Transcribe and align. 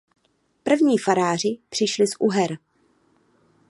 První 0.63 0.97
faráři 0.97 1.57
přišli 1.69 2.07
z 2.07 2.11
Uher. 2.19 2.57